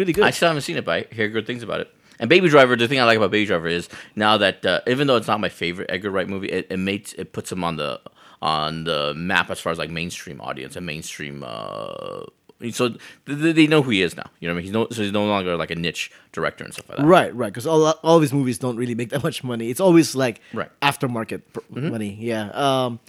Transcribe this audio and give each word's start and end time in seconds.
really 0.00 0.12
good. 0.12 0.24
I 0.24 0.30
still 0.30 0.48
haven't 0.48 0.62
seen 0.62 0.76
it, 0.76 0.84
but 0.84 1.06
I 1.10 1.14
hear 1.14 1.28
good 1.28 1.46
things 1.46 1.62
about 1.62 1.80
it. 1.80 1.88
And 2.18 2.28
Baby 2.28 2.48
Driver, 2.48 2.76
the 2.76 2.86
thing 2.88 3.00
I 3.00 3.04
like 3.04 3.16
about 3.16 3.30
Baby 3.30 3.46
Driver 3.46 3.68
is 3.68 3.88
now 4.14 4.36
that 4.36 4.64
uh, 4.66 4.80
even 4.86 5.06
though 5.06 5.16
it's 5.16 5.26
not 5.28 5.40
my 5.40 5.48
favorite 5.48 5.88
Edgar 5.90 6.10
Wright 6.10 6.28
movie, 6.28 6.48
it, 6.48 6.66
it 6.70 6.76
makes 6.78 7.12
it 7.14 7.32
puts 7.32 7.50
him 7.50 7.64
on 7.64 7.76
the 7.76 8.00
on 8.42 8.84
the 8.84 9.14
map 9.14 9.50
as 9.50 9.60
far 9.60 9.72
as 9.72 9.78
like 9.78 9.90
mainstream 9.90 10.40
audience 10.40 10.76
and 10.76 10.84
mainstream. 10.84 11.42
Uh, 11.46 12.24
so 12.72 12.90
they, 13.24 13.52
they 13.52 13.66
know 13.66 13.80
who 13.82 13.90
he 13.90 14.02
is 14.02 14.16
now. 14.16 14.28
You 14.40 14.48
know 14.48 14.54
what 14.54 14.58
I 14.60 14.62
mean? 14.62 14.64
He's 14.64 14.72
no, 14.72 14.86
so 14.90 15.02
he's 15.02 15.12
no 15.12 15.24
longer 15.26 15.56
like 15.56 15.70
a 15.70 15.74
niche 15.76 16.10
director 16.32 16.62
and 16.64 16.74
stuff 16.74 16.88
like 16.90 16.98
that. 16.98 17.06
Right, 17.06 17.34
right. 17.34 17.50
Because 17.52 17.66
all 17.66 17.86
all 18.02 18.16
of 18.16 18.22
his 18.22 18.34
movies 18.34 18.58
don't 18.58 18.76
really 18.76 18.94
make 18.94 19.08
that 19.10 19.22
much 19.28 19.42
money. 19.42 19.70
It's 19.70 19.80
always 19.80 20.14
like 20.14 20.40
Right. 20.52 20.70
aftermarket 20.82 21.40
pr- 21.54 21.60
money. 21.70 22.18
Yeah. 22.20 22.50
Um, 22.50 23.00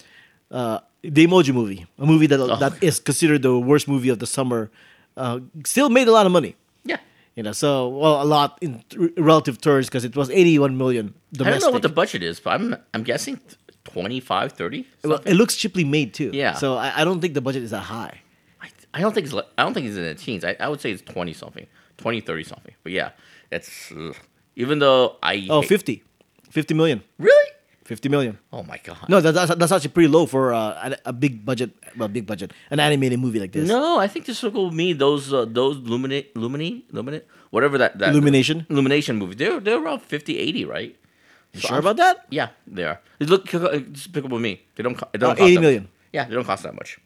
uh, 0.50 0.78
the 1.02 1.26
Emoji 1.26 1.52
Movie, 1.52 1.84
a 1.98 2.06
movie 2.06 2.26
that 2.28 2.38
that 2.60 2.82
is 2.82 2.98
considered 3.00 3.42
the 3.42 3.58
worst 3.58 3.88
movie 3.88 4.08
of 4.08 4.18
the 4.20 4.26
summer, 4.26 4.70
uh, 5.18 5.40
still 5.66 5.90
made 5.90 6.08
a 6.08 6.12
lot 6.12 6.24
of 6.26 6.32
money. 6.32 6.56
You 7.36 7.42
know, 7.42 7.52
so 7.52 7.88
well, 7.88 8.22
a 8.22 8.24
lot 8.24 8.58
in 8.60 8.84
relative 9.16 9.58
terms 9.60 9.86
because 9.86 10.04
it 10.04 10.14
was 10.14 10.28
eighty-one 10.30 10.76
million 10.76 11.14
I 11.34 11.44
don't 11.44 11.60
know 11.62 11.70
what 11.70 11.82
the 11.82 11.88
budget 11.88 12.22
is, 12.22 12.38
but 12.40 12.50
I'm 12.60 12.76
I'm 12.92 13.02
guessing 13.04 13.40
25, 13.84 14.52
30. 14.52 14.86
Well, 15.04 15.20
it 15.24 15.34
looks 15.34 15.56
cheaply 15.56 15.84
made 15.84 16.14
too. 16.14 16.30
Yeah. 16.32 16.54
So 16.54 16.76
I, 16.76 17.00
I 17.00 17.04
don't 17.04 17.20
think 17.20 17.34
the 17.34 17.40
budget 17.40 17.62
is 17.62 17.70
that 17.70 17.80
high. 17.80 18.20
I, 18.60 18.68
I 18.94 19.00
don't 19.00 19.12
think 19.14 19.26
it's 19.26 19.34
I 19.34 19.62
don't 19.64 19.74
think 19.74 19.86
it's 19.86 19.96
in 19.96 20.02
the 20.04 20.14
teens. 20.14 20.44
I, 20.44 20.56
I 20.60 20.68
would 20.68 20.80
say 20.80 20.90
it's 20.92 21.02
20 21.02 21.32
something, 21.32 21.66
20, 21.96 22.20
30 22.20 22.44
something. 22.44 22.74
But 22.82 22.92
yeah, 22.92 23.10
it's 23.50 23.92
even 24.56 24.78
though 24.78 25.16
I 25.22 25.46
Oh, 25.50 25.60
hate- 25.62 25.68
50. 25.68 26.02
50 26.50 26.74
million. 26.74 27.02
really 27.18 27.50
50 27.92 28.08
million. 28.08 28.34
oh 28.56 28.62
my 28.72 28.78
god 28.88 29.04
No, 29.12 29.20
that, 29.20 29.32
that's, 29.36 29.52
that's 29.60 29.72
actually 29.76 29.92
pretty 29.96 30.08
low 30.16 30.24
for 30.34 30.42
uh, 30.56 30.88
a, 30.88 31.12
a 31.12 31.14
big 31.24 31.44
budget, 31.44 31.70
well, 31.98 32.08
big 32.08 32.24
budget, 32.24 32.48
an 32.72 32.80
animated 32.80 33.18
movie 33.20 33.40
like 33.44 33.52
this. 33.52 33.68
No, 33.68 33.98
I 34.00 34.08
think 34.08 34.24
this 34.24 34.40
will 34.42 34.70
me 34.72 34.86
those 35.04 35.24
uh, 35.32 35.44
those 35.60 35.76
Luminate 35.92 36.32
Lumini 36.42 36.70
Luminate 36.96 37.24
whatever 37.52 37.76
that 37.82 37.98
that 38.00 38.08
Illumination? 38.16 38.64
Illumination 38.72 39.14
movie. 39.20 39.36
They're 39.36 39.60
they're 39.60 39.80
around 39.84 40.00
50, 40.00 40.38
80, 40.38 40.64
right? 40.64 40.92
You 41.52 41.60
So 41.60 41.68
sure 41.68 41.76
I'm- 41.76 41.84
about 41.84 41.96
that? 42.00 42.16
Yeah, 42.32 42.48
they 42.66 42.84
are. 42.88 42.98
Look, 43.20 43.44
just 43.92 44.08
pick 44.16 44.24
up 44.24 44.32
with 44.32 44.40
me. 44.40 44.64
They 44.74 44.82
don't. 44.82 44.96
It 45.12 45.20
don't 45.20 45.36
Uh, 45.36 45.44
cost 45.44 45.52
80 45.52 45.60
that- 45.60 45.86
Yeah, 46.16 46.24
they 46.28 46.34
don't 46.34 46.48
cost 46.48 46.62
that 46.64 46.74
much. 46.74 46.96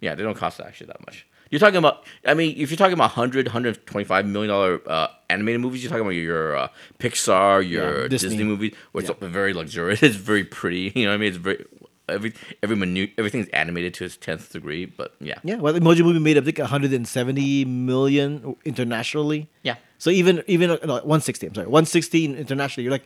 Yeah, 0.00 0.14
they 0.14 0.22
don't 0.22 0.36
cost 0.36 0.60
actually 0.60 0.88
that 0.88 1.00
much. 1.06 1.26
You're 1.50 1.58
talking 1.58 1.76
about. 1.76 2.04
I 2.24 2.34
mean, 2.34 2.54
if 2.56 2.70
you're 2.70 2.76
talking 2.78 2.92
about 2.94 3.10
100, 3.16 3.46
125 3.46 4.26
million 4.26 4.48
dollar 4.50 4.80
uh, 4.86 5.08
animated 5.28 5.60
movies, 5.60 5.82
you're 5.82 5.90
talking 5.90 6.02
about 6.06 6.10
your 6.10 6.56
uh, 6.56 6.68
Pixar, 6.98 7.68
your 7.68 8.02
Yeah, 8.02 8.08
Disney. 8.08 8.28
Disney. 8.30 8.44
movies, 8.44 8.74
where 8.92 9.02
it's 9.04 9.10
Yeah. 9.20 9.28
very 9.28 9.52
luxurious. 9.52 10.02
It's 10.08 10.16
very 10.16 10.44
pretty. 10.44 10.92
You 10.94 11.04
know 11.06 11.10
what 11.10 11.14
I 11.14 11.18
mean? 11.18 11.28
It's 11.28 11.36
very 11.38 11.64
every 12.08 12.32
every 12.62 12.76
minute 12.76 13.10
everything's 13.18 13.48
animated 13.48 13.94
to 13.94 14.04
its 14.04 14.16
tenth 14.16 14.52
degree. 14.52 14.84
But 14.86 15.14
yeah, 15.20 15.38
Yeah, 15.42 15.56
well, 15.56 15.72
the 15.72 15.80
Emoji 15.80 16.02
Movie 16.02 16.20
made 16.20 16.36
up, 16.38 16.42
I 16.42 16.46
think 16.46 16.58
170 16.58 17.64
million 17.64 18.56
internationally. 18.64 19.48
yeah. 19.62 19.76
So 19.98 20.10
even 20.10 20.42
even 20.46 20.70
uh, 20.70 20.78
no, 20.84 20.94
160. 20.94 21.46
I'm 21.48 21.54
sorry, 21.54 21.66
160 21.66 22.36
internationally. 22.36 22.84
You're 22.84 22.92
like, 22.92 23.04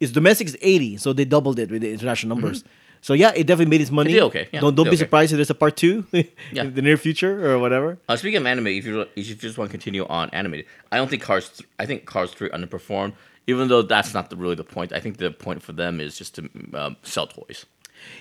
it's 0.00 0.12
domestic 0.12 0.46
is 0.48 0.56
80, 0.62 0.96
so 0.98 1.12
they 1.12 1.24
doubled 1.24 1.58
it 1.58 1.70
with 1.70 1.82
the 1.82 1.92
international 1.92 2.36
numbers. 2.36 2.64
So 3.02 3.14
yeah, 3.14 3.32
it 3.34 3.46
definitely 3.48 3.70
made 3.70 3.80
its 3.80 3.90
money. 3.90 4.12
Did 4.12 4.22
okay, 4.22 4.48
yeah, 4.52 4.60
don't 4.60 4.74
don't 4.76 4.86
be 4.86 4.90
okay. 4.90 4.96
surprised 4.96 5.32
if 5.32 5.36
there's 5.36 5.50
a 5.50 5.54
part 5.54 5.76
two 5.76 6.06
Yeah. 6.12 6.62
in 6.62 6.74
the 6.74 6.82
near 6.82 6.96
future 6.96 7.52
or 7.52 7.58
whatever. 7.58 7.98
Uh, 8.08 8.16
speaking 8.16 8.38
of 8.38 8.46
anime, 8.46 8.68
if 8.68 8.86
you 8.86 9.00
if 9.16 9.28
you 9.28 9.34
just 9.34 9.58
want 9.58 9.70
to 9.70 9.72
continue 9.72 10.06
on 10.06 10.30
animated, 10.30 10.66
I 10.90 10.96
don't 10.96 11.10
think 11.10 11.20
Cars. 11.22 11.48
Th- 11.50 11.68
I 11.78 11.84
think 11.84 12.06
Cars 12.06 12.30
Three 12.32 12.48
underperformed, 12.50 13.14
even 13.46 13.68
though 13.68 13.82
that's 13.82 14.14
not 14.14 14.30
the, 14.30 14.36
really 14.36 14.54
the 14.54 14.64
point. 14.64 14.92
I 14.92 15.00
think 15.00 15.16
the 15.18 15.30
point 15.32 15.62
for 15.62 15.72
them 15.72 16.00
is 16.00 16.16
just 16.16 16.36
to 16.36 16.48
um, 16.74 16.96
sell 17.02 17.26
toys. 17.26 17.66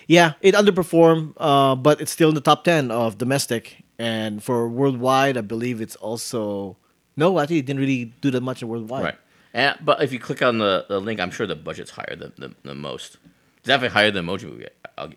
Yeah, 0.08 0.34
it 0.42 0.56
underperformed, 0.56 1.34
uh, 1.38 1.76
but 1.76 2.02
it's 2.02 2.12
still 2.12 2.30
in 2.30 2.36
the 2.36 2.42
top 2.42 2.64
10 2.64 2.92
of 2.92 3.18
domestic. 3.18 3.84
And 3.98 4.44
for 4.44 4.67
worldwide, 4.67 5.38
I 5.38 5.42
believe 5.42 5.80
it's 5.82 5.95
also 5.95 6.78
no. 7.16 7.39
Actually, 7.39 7.60
it 7.60 7.66
didn't 7.67 7.82
really 7.82 8.05
do 8.22 8.32
that 8.32 8.42
much 8.42 8.61
in 8.61 8.67
worldwide. 8.67 9.04
Right. 9.04 9.17
And 9.54 9.78
but 9.84 10.02
if 10.02 10.11
you 10.11 10.20
click 10.20 10.42
on 10.42 10.58
the, 10.58 10.86
the 10.89 11.00
link, 11.00 11.20
I'm 11.20 11.30
sure 11.30 11.45
the 11.45 11.55
budget's 11.55 11.92
higher 11.92 12.16
than 12.16 12.34
the, 12.38 12.55
the 12.64 12.73
most. 12.73 13.17
It's 13.58 13.67
definitely 13.67 13.94
higher 13.94 14.10
than 14.10 14.26
Emoji 14.26 14.45
Movie. 14.45 14.67
I'll, 15.02 15.14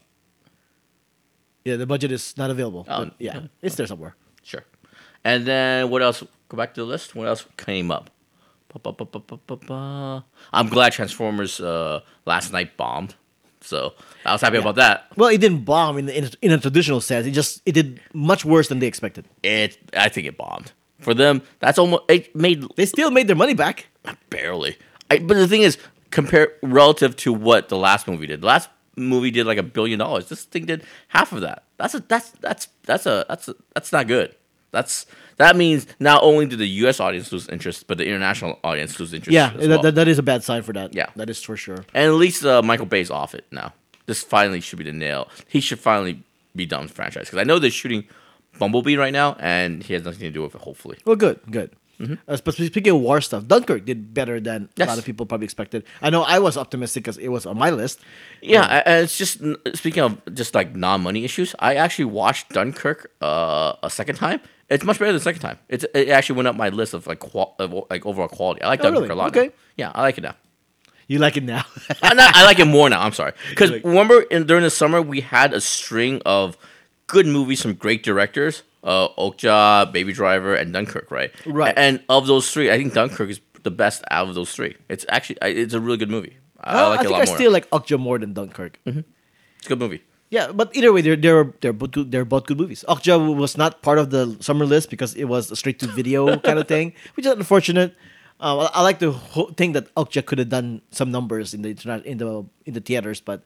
Yeah, 1.65 1.77
the 1.77 1.87
budget 1.87 2.12
is 2.12 2.34
not 2.37 2.50
available. 2.50 2.84
Oh, 2.89 3.05
but 3.05 3.15
yeah, 3.19 3.34
yeah. 3.34 3.47
it's 3.62 3.77
there 3.77 3.87
somewhere. 3.87 4.15
sure. 4.43 4.65
And 5.25 5.47
then 5.47 5.89
what 5.89 6.03
else? 6.03 6.22
Go 6.49 6.56
back 6.56 6.75
to 6.75 6.83
the 6.83 6.87
list. 6.87 7.15
What 7.15 7.27
else 7.27 7.47
came 7.56 7.91
up? 7.91 8.11
Ba, 8.73 8.78
ba, 8.78 8.93
ba, 8.93 9.05
ba, 9.06 9.21
ba, 9.21 9.39
ba, 9.47 9.56
ba. 9.56 10.25
I'm 10.53 10.69
glad 10.69 10.93
Transformers 10.93 11.61
uh, 11.61 12.00
Last 12.27 12.53
Knight 12.53 12.77
bombed. 12.77 13.15
So 13.62 13.94
I 14.27 14.33
was 14.33 14.43
happy 14.43 14.59
about 14.59 14.75
that. 14.75 15.06
Well, 15.17 15.31
it 15.31 15.41
didn't 15.41 15.65
bomb 15.65 15.97
in, 15.97 16.05
the, 16.06 16.19
in, 16.19 16.28
in 16.43 16.53
a 16.53 16.59
traditional 16.59 17.00
sense. 17.00 17.27
It 17.27 17.31
just 17.31 17.62
it 17.65 17.73
did 17.73 17.99
much 18.12 18.44
worse 18.44 18.69
than 18.69 18.81
they 18.81 18.87
expected. 18.87 19.25
It 19.43 19.78
I 19.97 20.11
think 20.11 20.27
it 20.27 20.37
bombed 20.37 20.73
for 21.00 21.15
them. 21.15 21.41
That's 21.61 21.78
almost 21.78 22.03
it 22.11 22.37
made 22.37 22.62
They 22.77 22.84
still 22.84 23.11
made 23.11 23.27
their 23.27 23.37
money 23.37 23.55
back. 23.55 23.87
barely. 24.28 24.77
I, 25.11 25.19
but 25.21 25.34
the 25.34 25.49
thing 25.49 25.62
is, 25.62 25.78
compare 26.11 26.53
relative 26.62 27.17
to 27.25 27.33
what 27.33 27.71
the 27.71 27.78
last 27.78 28.06
movie 28.06 28.27
did. 28.27 28.43
The 28.43 28.47
last 28.47 28.69
movie 28.97 29.31
did 29.31 29.47
like 29.47 29.59
a 29.59 29.62
billion 29.62 29.99
dollars. 29.99 30.28
This 30.28 30.44
thing 30.44 30.66
did 30.66 30.84
half 31.09 31.32
of 31.32 31.41
that. 31.43 31.65
That's 31.77 31.94
a 31.94 32.00
that's 32.00 32.31
that's 32.41 32.69
that's 32.84 33.06
a 33.06 33.25
that's 33.28 33.49
a, 33.49 33.55
that's 33.75 33.93
not 33.93 34.06
good. 34.06 34.34
That's 34.71 35.06
that 35.37 35.56
means 35.56 35.87
not 36.00 36.22
only 36.22 36.47
did 36.47 36.59
the 36.59 36.69
U.S. 36.69 37.00
audience 37.00 37.31
lose 37.32 37.49
interest, 37.49 37.87
but 37.87 37.99
the 37.99 38.06
international 38.06 38.59
audience 38.65 38.99
lose 38.99 39.12
interest. 39.12 39.32
Yeah, 39.32 39.53
as 39.55 39.60
that, 39.62 39.69
well. 39.69 39.82
that, 39.82 39.94
that 39.97 40.09
is 40.09 40.19
a 40.19 40.22
bad 40.22 40.43
sign 40.44 40.62
for 40.62 40.72
that. 40.72 40.94
Yeah. 40.94 41.06
that 41.16 41.31
is 41.31 41.43
for 41.43 41.56
sure. 41.56 41.84
and 41.94 42.06
at 42.06 42.15
least 42.15 42.44
uh, 42.44 42.62
Michael 42.62 42.87
Bay's 42.87 43.10
off 43.10 43.34
it 43.34 43.44
now. 43.50 43.72
This 44.06 44.22
finally 44.22 44.60
should 44.60 44.78
be 44.78 44.84
the 44.84 44.93
nail. 44.93 45.28
He 45.49 45.61
should 45.61 45.78
finally 45.78 46.22
be 46.55 46.66
done 46.66 46.82
with 46.82 46.91
the 46.91 46.94
franchise 46.97 47.26
because 47.26 47.38
I 47.38 47.44
know 47.44 47.59
they're 47.59 47.71
shooting 47.71 48.05
Bumblebee 48.59 48.97
right 48.97 49.12
now, 49.12 49.37
and 49.41 49.82
he 49.82 49.94
has 49.94 50.05
nothing 50.05 50.21
to 50.21 50.31
do 50.31 50.43
with 50.43 50.55
it. 50.55 50.61
Hopefully, 50.61 50.99
Well, 51.05 51.16
good, 51.16 51.41
good. 51.50 51.72
Uh, 52.00 52.37
but 52.44 52.55
speaking 52.55 52.93
of 52.93 53.00
war 53.00 53.21
stuff, 53.21 53.47
Dunkirk 53.47 53.84
did 53.84 54.12
better 54.15 54.41
than 54.41 54.65
a 54.65 54.81
Mm-hmm. 54.81 54.88
Lot 54.88 54.99
of 54.99 55.05
people 55.05 55.27
probably 55.27 55.44
expected. 55.44 55.84
I 56.03 56.10
know 56.10 56.22
I 56.22 56.38
was 56.38 56.56
optimistic 56.56 57.05
because 57.05 57.19
it 57.19 57.28
was 57.28 57.47
on 57.47 57.56
my 57.59 57.71
list. 57.71 58.00
Yeah, 58.43 58.65
a- 58.65 58.88
and 58.88 59.05
it's 59.05 59.16
just 59.16 59.41
speaking 59.75 60.03
of 60.03 60.19
just 60.34 60.55
like 60.55 60.75
non-money 60.77 61.25
issues. 61.25 61.55
I 61.59 61.77
actually 61.77 62.06
watched 62.06 62.50
Dunkirk 62.50 63.10
uh, 63.22 63.75
a 63.82 63.91
second 63.91 64.16
time. 64.16 64.41
It's 64.69 64.82
much 64.84 64.99
better 64.99 65.12
than 65.12 65.16
the 65.16 65.22
second 65.22 65.41
time. 65.43 65.59
It's 65.69 65.84
it 65.94 66.09
actually 66.09 66.37
went 66.37 66.49
up 66.49 66.56
my 66.56 66.71
list 66.71 66.94
of 66.94 67.06
like 67.06 67.21
qual- 67.21 67.55
of, 67.59 67.72
like 67.91 68.05
overall 68.06 68.28
quality. 68.28 68.62
I 68.62 68.69
like 68.69 68.81
Oh, 68.81 68.84
Dunkirk 68.84 69.03
really? 69.03 69.12
a 69.12 69.16
lot. 69.16 69.28
Okay. 69.37 69.47
now. 69.47 69.53
Yeah, 69.76 69.93
I 69.94 70.03
like 70.03 70.19
it 70.19 70.22
now. 70.22 70.34
You 71.06 71.19
like 71.19 71.37
it 71.37 71.44
now? 71.44 71.65
I, 72.03 72.15
not, 72.15 72.34
I 72.34 72.44
like 72.47 72.59
it 72.59 72.65
more 72.65 72.88
now. 72.88 73.03
I'm 73.03 73.12
sorry 73.12 73.32
because 73.50 73.71
Like- 73.71 73.84
remember 73.84 74.22
in, 74.22 74.47
during 74.47 74.62
the 74.65 74.71
summer 74.71 75.03
we 75.03 75.21
had 75.21 75.53
a 75.53 75.61
string 75.61 76.22
of 76.25 76.56
good 77.06 77.26
movies 77.26 77.61
from 77.62 77.75
great 77.75 78.03
directors. 78.03 78.62
Uh, 78.84 79.09
Okja, 79.17 79.91
Baby 79.93 80.12
Driver, 80.12 80.55
and 80.55 80.71
Dunkirk, 80.72 81.11
right? 81.11 81.33
Right. 81.47 81.72
And 81.77 82.05
of 82.11 82.27
those 82.27 82.50
three, 82.53 82.71
I 82.71 82.77
think 82.77 82.93
Dunkirk 82.93 83.31
is 83.31 83.41
the 83.62 83.71
best 83.72 84.05
out 84.11 84.28
of 84.28 84.34
those 84.34 84.53
three. 84.53 84.77
It's 84.93 85.06
actually 85.09 85.39
it's 85.41 85.72
a 85.72 85.81
really 85.81 85.97
good 85.97 86.11
movie. 86.11 86.37
I, 86.61 86.75
Well, 86.75 86.91
like 86.91 87.00
it 87.00 87.00
a 87.00 87.09
think 87.09 87.12
lot 87.12 87.23
I 87.23 87.25
more. 87.31 87.37
still 87.37 87.53
like 87.53 87.67
Okja 87.71 87.99
more 87.99 88.19
than 88.19 88.34
Dunkirk. 88.34 88.78
it's 88.84 88.97
a 89.65 89.69
good 89.69 89.78
movie. 89.81 90.03
Yeah, 90.28 90.53
but 90.53 90.69
either 90.77 90.93
way, 90.93 91.00
they're 91.00 91.17
they're 91.17 91.49
they're 91.65 91.73
both 91.73 91.93
good, 91.97 92.11
they're 92.12 92.25
both 92.28 92.44
good 92.44 92.59
movies. 92.61 92.84
Okja 92.89 93.17
was 93.34 93.56
not 93.56 93.81
part 93.81 93.97
of 93.97 94.11
the 94.11 94.37
summer 94.41 94.67
list 94.67 94.91
because 94.91 95.15
it 95.17 95.25
was 95.33 95.50
a 95.50 95.56
straight 95.56 95.78
to 95.81 95.87
video 95.89 96.37
kind 96.49 96.59
of 96.59 96.69
thing, 96.69 96.93
which 97.17 97.25
is 97.25 97.33
unfortunate. 97.33 97.97
Uh, 98.41 98.69
I 98.69 98.81
I 98.81 98.83
like 98.83 98.99
to 99.00 99.12
ho- 99.12 99.49
think 99.56 99.73
that 99.78 99.89
Okja 99.94 100.27
could 100.27 100.37
have 100.43 100.50
done 100.53 100.83
some 100.91 101.09
numbers 101.15 101.55
in 101.55 101.62
the 101.62 101.71
internet 101.73 102.05
in 102.05 102.19
the 102.19 102.44
in 102.69 102.75
the 102.75 102.81
theaters, 102.84 103.21
but 103.25 103.44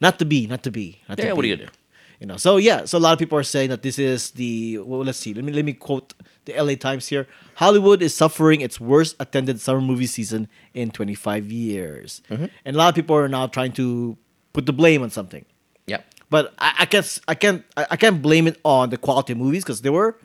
not 0.00 0.18
to 0.18 0.24
be, 0.24 0.46
not 0.46 0.62
to 0.62 0.70
be. 0.70 1.00
Not 1.08 1.16
to 1.18 1.22
Mm-hmm. 1.22 1.26
Yeah, 1.26 1.32
what 1.34 1.42
be. 1.42 1.48
are 1.48 1.50
you 1.50 1.56
gonna 1.56 1.70
do? 1.70 1.76
You 2.20 2.26
know, 2.26 2.36
so 2.36 2.56
yeah, 2.56 2.84
so 2.84 2.98
a 2.98 3.00
lot 3.00 3.12
of 3.12 3.18
people 3.20 3.38
are 3.38 3.44
saying 3.44 3.70
that 3.70 3.82
this 3.82 3.96
is 3.98 4.32
the 4.32 4.78
well. 4.78 5.04
Let's 5.04 5.18
see. 5.18 5.32
Let 5.34 5.44
me 5.44 5.52
let 5.52 5.64
me 5.64 5.72
quote 5.72 6.14
the 6.46 6.52
LA 6.60 6.74
Times 6.74 7.06
here. 7.06 7.28
Hollywood 7.54 8.02
is 8.02 8.12
suffering 8.14 8.60
its 8.60 8.80
worst 8.80 9.14
attended 9.20 9.60
summer 9.60 9.80
movie 9.80 10.06
season 10.06 10.48
in 10.74 10.90
25 10.90 11.52
years, 11.52 12.20
Mm-hmm. 12.28 12.46
and 12.64 12.74
a 12.74 12.78
lot 12.78 12.88
of 12.88 12.94
people 12.96 13.14
are 13.16 13.28
now 13.28 13.46
trying 13.46 13.70
to 13.72 14.16
put 14.52 14.66
the 14.66 14.72
blame 14.72 15.02
on 15.02 15.10
something. 15.10 15.44
yeah 15.86 16.00
But 16.28 16.54
I, 16.58 16.74
I 16.80 16.86
can't 16.86 17.20
I 17.28 17.34
can't 17.36 17.62
I, 17.76 17.86
I 17.92 17.96
can't 17.96 18.20
blame 18.20 18.48
it 18.48 18.58
on 18.64 18.90
the 18.90 18.96
quality 18.98 19.32
of 19.34 19.38
movies 19.38 19.62
because 19.62 19.82
there 19.82 19.92
were 19.92 20.18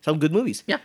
some 0.00 0.18
good 0.18 0.32
movies. 0.32 0.62
Yeah. 0.66 0.78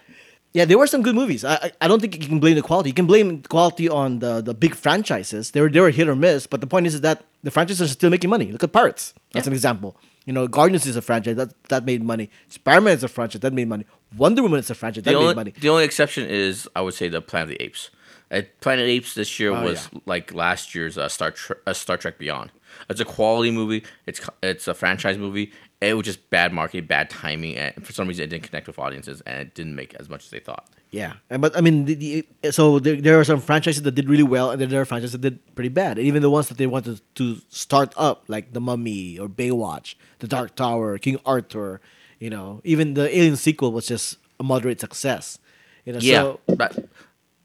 Yeah, 0.53 0.65
there 0.65 0.77
were 0.79 0.87
some 0.87 1.03
good 1.03 1.13
movies. 1.15 1.45
I, 1.45 1.53
I 1.55 1.71
I 1.81 1.87
don't 1.87 1.99
think 2.01 2.15
you 2.21 2.27
can 2.27 2.39
blame 2.39 2.55
the 2.55 2.61
quality. 2.63 2.89
You 2.89 2.95
can 2.95 3.05
blame 3.05 3.41
the 3.43 3.47
quality 3.47 3.87
on 3.87 4.19
the, 4.19 4.41
the 4.41 4.53
big 4.53 4.73
franchises. 4.75 5.51
They 5.51 5.61
were 5.61 5.69
they 5.69 5.79
were 5.79 5.91
hit 5.91 6.07
or 6.07 6.15
miss. 6.15 6.47
But 6.47 6.61
the 6.61 6.67
point 6.67 6.87
is, 6.87 6.95
is 6.95 7.01
that 7.01 7.23
the 7.43 7.51
franchises 7.51 7.81
are 7.89 7.93
still 7.93 8.09
making 8.09 8.29
money. 8.31 8.51
Look 8.51 8.63
at 8.63 8.71
Pirates. 8.71 9.13
That's 9.33 9.45
Yeah. 9.45 9.51
an 9.51 9.53
example. 9.53 9.95
You 10.25 10.33
know, 10.33 10.47
Guardians 10.47 10.85
is 10.85 10.95
a 10.95 11.01
franchise 11.01 11.35
that 11.37 11.53
that 11.69 11.85
made 11.85 12.03
money. 12.03 12.29
Spider 12.47 12.81
Man 12.81 12.93
is 12.95 13.03
a 13.03 13.07
franchise 13.07 13.41
that 13.41 13.53
made 13.53 13.67
money. 13.67 13.85
Wonder 14.17 14.41
Woman 14.41 14.59
is 14.59 14.69
a 14.71 14.75
franchise 14.75 15.03
that 15.03 15.11
The 15.11 15.17
made 15.17 15.23
only, 15.23 15.35
money. 15.35 15.53
the 15.59 15.69
only 15.69 15.83
exception 15.83 16.25
is 16.27 16.67
I 16.75 16.81
would 16.81 16.95
say 16.95 17.09
the 17.09 17.21
Planet 17.21 17.51
of 17.51 17.57
the 17.57 17.63
Apes. 17.63 17.89
Uh, 18.31 18.41
Planet 18.61 18.83
of 18.83 18.87
the 18.87 18.93
Apes 18.93 19.13
this 19.13 19.39
year 19.39 19.51
Oh, 19.51 19.63
was 19.63 19.89
yeah. 19.93 19.99
like 20.05 20.33
last 20.33 20.73
year's 20.75 20.97
uh, 20.97 21.07
Star 21.09 21.31
Tre- 21.31 21.57
uh, 21.67 21.73
Star 21.73 21.97
Trek 21.97 22.17
Beyond. 22.17 22.51
It's 22.89 22.99
a 23.01 23.05
quality 23.05 23.51
movie. 23.51 23.83
It's 24.07 24.19
it's 24.41 24.67
a 24.67 24.73
franchise 24.73 25.17
movie. 25.17 25.51
It 25.81 25.93
was 25.93 26.05
just 26.05 26.29
bad 26.29 26.51
marketing, 26.51 26.87
bad 26.87 27.09
timing, 27.09 27.55
and 27.55 27.85
for 27.85 27.93
some 27.93 28.07
reason 28.07 28.25
it 28.25 28.27
didn't 28.27 28.43
connect 28.43 28.67
with 28.67 28.77
audiences, 28.77 29.21
and 29.21 29.39
it 29.39 29.55
didn't 29.55 29.75
make 29.75 29.93
as 29.95 30.09
much 30.09 30.25
as 30.25 30.29
they 30.29 30.39
thought. 30.39 30.67
Yeah, 30.91 31.13
but 31.29 31.55
I 31.55 31.61
mean, 31.61 31.85
the, 31.85 32.25
the, 32.41 32.51
so 32.51 32.79
there, 32.79 32.99
there 32.99 33.19
are 33.19 33.23
some 33.23 33.39
franchises 33.39 33.83
that 33.83 33.91
did 33.91 34.09
really 34.09 34.23
well, 34.23 34.51
and 34.51 34.59
then 34.59 34.69
there 34.69 34.81
are 34.81 34.85
franchises 34.85 35.13
that 35.13 35.21
did 35.21 35.55
pretty 35.55 35.69
bad. 35.69 35.97
And 35.97 36.05
even 36.05 36.21
the 36.21 36.29
ones 36.29 36.49
that 36.49 36.57
they 36.57 36.67
wanted 36.67 36.99
to 37.15 37.37
start 37.47 37.93
up, 37.95 38.25
like 38.27 38.51
The 38.53 38.59
Mummy 38.59 39.17
or 39.17 39.29
Baywatch, 39.29 39.95
The 40.17 40.27
Dark 40.27 40.55
Tower, 40.55 40.97
King 40.97 41.19
Arthur, 41.25 41.79
you 42.19 42.29
know, 42.29 42.59
even 42.63 42.95
the 42.95 43.15
Alien 43.15 43.37
sequel 43.37 43.71
was 43.71 43.87
just 43.87 44.17
a 44.39 44.43
moderate 44.43 44.79
success. 44.81 45.39
You 45.85 45.93
know, 45.93 45.99
Yeah, 46.01 46.21
so 46.21 46.39
but 46.55 46.89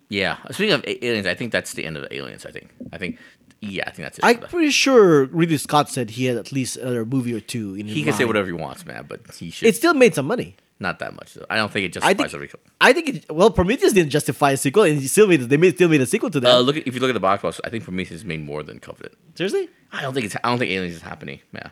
yeah. 0.09 0.39
Speaking 0.51 0.75
of 0.75 0.85
aliens, 0.87 1.27
I 1.27 1.35
think 1.35 1.53
that's 1.53 1.75
the 1.75 1.85
end 1.85 1.97
of 1.97 2.03
the 2.03 2.15
aliens. 2.15 2.45
I 2.47 2.51
think. 2.51 2.71
I 2.93 2.99
think. 2.99 3.19
Yeah, 3.67 3.85
I 3.87 3.91
think 3.91 4.05
that's 4.07 4.19
it. 4.19 4.25
I'm 4.25 4.41
pretty 4.41 4.71
sure 4.71 5.25
Ridley 5.27 5.57
Scott 5.57 5.89
said 5.89 6.11
he 6.11 6.27
had 6.27 6.37
at 6.37 6.53
least 6.53 6.77
another 6.77 7.05
movie 7.05 7.35
or 7.35 7.41
two 7.41 7.75
in 7.75 7.87
his 7.87 7.97
he 7.97 8.03
can 8.03 8.13
say 8.13 8.21
mind. 8.21 8.29
whatever 8.29 8.47
he 8.47 8.53
wants, 8.53 8.85
man, 8.85 9.07
but 9.09 9.21
he 9.35 9.51
should. 9.51 9.69
It 9.69 9.77
still 9.77 9.95
made 9.95 10.15
some 10.15 10.27
money. 10.27 10.57
not 10.81 10.99
that 10.99 11.15
much. 11.15 11.35
Though. 11.35 11.47
I 11.49 11.57
don't 11.57 11.71
think 11.73 11.85
it 11.87 11.97
I 12.03 12.13
justifies 12.13 12.31
think. 12.31 12.33
a 12.35 12.39
recall. 12.39 12.61
I 12.81 12.93
think. 12.93 13.09
It, 13.09 13.33
well, 13.33 13.51
Prometheus 13.51 13.93
didn't 13.93 14.11
justify 14.11 14.51
a 14.53 14.57
sequel, 14.57 14.83
and 14.83 15.01
he 15.01 15.07
still 15.09 15.27
made. 15.27 15.41
They 15.41 15.57
made, 15.57 15.75
still 15.77 15.89
made 15.89 16.01
a 16.01 16.07
sequel 16.07 16.31
to 16.31 16.41
that. 16.41 16.51
Uh, 16.55 16.61
look 16.61 16.77
at, 16.77 16.87
if 16.87 16.95
you 16.95 17.01
look 17.01 17.11
at 17.11 17.15
the 17.15 17.21
box 17.21 17.43
office, 17.45 17.61
I 17.65 17.71
think 17.71 17.85
Prometheus 17.85 18.25
made 18.25 18.45
more 18.45 18.63
than 18.63 18.81
Covenant. 18.81 19.15
Seriously? 19.35 19.69
I 19.93 20.03
don't 20.03 20.13
think 20.15 20.27
it's. 20.27 20.37
I 20.37 20.51
don't 20.51 20.59
think 20.59 20.71
Aliens 20.73 20.95
is 20.97 21.03
happening, 21.03 21.41
man. 21.53 21.71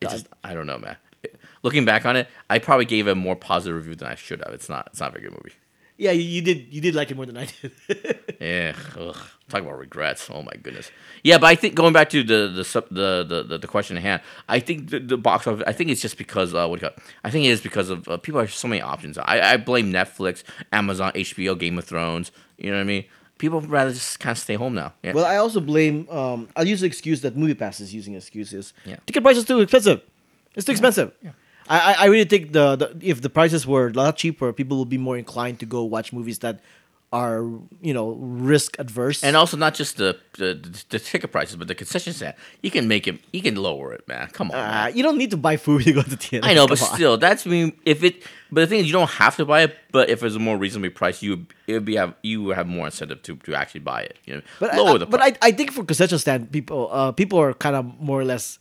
It's 0.00 0.12
just. 0.12 0.28
I 0.44 0.54
don't 0.54 0.66
know, 0.66 0.78
man. 0.78 0.96
Looking 1.62 1.84
back 1.84 2.04
on 2.04 2.16
it, 2.16 2.28
I 2.50 2.58
probably 2.58 2.84
gave 2.86 3.06
a 3.06 3.14
more 3.14 3.36
positive 3.36 3.76
review 3.76 3.94
than 3.94 4.08
I 4.08 4.16
should 4.16 4.40
have. 4.44 4.52
It's 4.52 4.68
not. 4.68 4.88
It's 4.92 5.00
not 5.00 5.10
a 5.10 5.12
very 5.12 5.22
good 5.24 5.32
movie. 5.32 5.54
Yeah, 6.02 6.10
you, 6.10 6.22
you 6.22 6.42
did. 6.42 6.74
You 6.74 6.80
did 6.80 6.96
like 6.96 7.12
it 7.12 7.16
more 7.16 7.26
than 7.26 7.36
I 7.36 7.46
did. 7.46 7.72
Yeah, 8.40 8.74
ugh. 8.98 9.16
talk 9.48 9.60
about 9.62 9.78
regrets. 9.78 10.28
Oh 10.28 10.42
my 10.42 10.50
goodness. 10.60 10.90
Yeah, 11.22 11.38
but 11.38 11.46
I 11.46 11.54
think 11.54 11.76
going 11.76 11.92
back 11.92 12.10
to 12.10 12.24
the 12.24 12.48
the 12.48 12.64
sub- 12.64 12.88
the 12.90 13.24
the, 13.32 13.44
the, 13.44 13.58
the 13.58 13.68
question 13.68 13.96
at 13.96 14.02
hand, 14.02 14.20
I 14.48 14.58
think 14.58 14.90
the, 14.90 14.98
the 14.98 15.16
box 15.16 15.46
office. 15.46 15.62
I 15.64 15.72
think 15.72 15.90
it's 15.90 16.02
just 16.02 16.18
because 16.18 16.52
uh, 16.54 16.66
what 16.66 16.80
do 16.80 16.86
you 16.86 16.90
call 16.90 16.96
it? 16.96 17.02
I 17.22 17.30
think 17.30 17.44
it 17.46 17.50
is 17.50 17.60
because 17.60 17.88
of 17.88 18.08
uh, 18.08 18.16
people 18.16 18.40
have 18.40 18.52
so 18.52 18.66
many 18.66 18.82
options. 18.82 19.16
I, 19.16 19.52
I 19.52 19.56
blame 19.58 19.92
Netflix, 19.92 20.42
Amazon, 20.72 21.12
HBO, 21.12 21.56
Game 21.56 21.78
of 21.78 21.84
Thrones. 21.84 22.32
You 22.58 22.70
know 22.72 22.78
what 22.78 22.82
I 22.82 22.94
mean? 22.94 23.04
People 23.38 23.60
rather 23.60 23.92
just 23.92 24.18
kind 24.18 24.32
of 24.32 24.38
stay 24.38 24.56
home 24.56 24.74
now. 24.74 24.94
Yeah. 25.04 25.12
well, 25.12 25.24
I 25.24 25.36
also 25.36 25.60
blame. 25.60 26.08
Um, 26.10 26.48
I'll 26.56 26.66
use 26.66 26.80
the 26.80 26.88
excuse 26.88 27.20
that 27.20 27.36
Movie 27.36 27.54
Pass 27.54 27.78
is 27.78 27.94
using 27.94 28.14
excuses. 28.14 28.74
Yeah. 28.84 28.96
Ticket 29.06 29.22
prices 29.22 29.44
too 29.44 29.60
expensive. 29.60 30.02
It's 30.56 30.66
too 30.66 30.72
expensive. 30.72 31.12
I, 31.24 31.30
I 31.68 31.94
I 31.98 32.06
really 32.06 32.24
think 32.24 32.52
the, 32.52 32.76
the 32.76 32.96
if 33.00 33.22
the 33.22 33.30
prices 33.30 33.66
were 33.66 33.88
a 33.88 33.92
lot 33.92 34.16
cheaper, 34.16 34.52
people 34.52 34.78
would 34.78 34.88
be 34.88 34.98
more 34.98 35.16
inclined 35.16 35.60
to 35.60 35.66
go 35.66 35.84
watch 35.84 36.12
movies 36.12 36.40
that 36.40 36.60
are 37.12 37.44
you 37.82 37.92
know 37.92 38.12
risk 38.12 38.78
adverse. 38.78 39.22
and 39.22 39.36
also 39.36 39.54
not 39.56 39.74
just 39.74 39.98
the, 39.98 40.18
the 40.38 40.54
the 40.88 40.98
ticket 40.98 41.30
prices, 41.30 41.56
but 41.56 41.68
the 41.68 41.74
concession 41.74 42.12
stand. 42.14 42.34
You 42.62 42.70
can 42.70 42.88
make 42.88 43.06
it. 43.06 43.20
You 43.32 43.42
can 43.42 43.56
lower 43.56 43.92
it, 43.92 44.08
man. 44.08 44.28
Come 44.28 44.50
on. 44.50 44.56
man. 44.56 44.84
uh, 44.84 44.86
you 44.94 45.02
don't 45.02 45.18
need 45.18 45.30
to 45.32 45.36
buy 45.36 45.58
food 45.58 45.84
to 45.84 45.92
go 45.92 46.02
to 46.02 46.08
the 46.10 46.16
theater. 46.16 46.46
I 46.46 46.54
know, 46.54 46.66
but 46.66 46.80
on. 46.80 46.88
still, 46.94 47.18
that's 47.18 47.44
mean 47.44 47.72
if 47.84 48.02
it. 48.02 48.22
But 48.50 48.62
the 48.62 48.66
thing 48.66 48.80
is, 48.80 48.86
you 48.86 48.92
don't 48.92 49.10
have 49.10 49.36
to 49.36 49.44
buy 49.44 49.62
it. 49.62 49.76
But 49.92 50.08
if 50.08 50.22
it's 50.22 50.34
a 50.34 50.38
more 50.38 50.56
reasonably 50.56 50.90
priced, 50.90 51.22
you 51.22 51.30
would 51.30 51.46
it 51.66 51.74
would 51.74 51.84
be 51.84 51.96
have 51.96 52.14
you 52.22 52.42
would 52.44 52.56
have 52.56 52.66
more 52.66 52.86
incentive 52.86 53.22
to, 53.24 53.36
to 53.36 53.54
actually 53.54 53.80
buy 53.80 54.02
it. 54.02 54.18
You 54.24 54.36
know, 54.36 54.42
But 54.58 54.74
lower 54.74 54.94
I, 54.94 54.98
the 54.98 55.06
but 55.06 55.20
price. 55.20 55.34
I, 55.42 55.48
I 55.48 55.52
think 55.52 55.72
for 55.72 55.84
concession 55.84 56.18
stand 56.18 56.50
people 56.50 56.88
uh, 56.90 57.12
people 57.12 57.38
are 57.38 57.52
kind 57.52 57.76
of 57.76 58.00
more 58.00 58.20
or 58.20 58.24
less 58.24 58.58